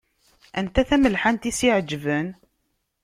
[0.59, 2.27] Anta tamelḥant i s-iɛeǧben?